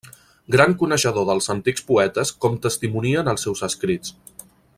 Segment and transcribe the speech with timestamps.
[0.53, 4.17] Gran coneixedor dels antics poetes com testimonien els seus escrits.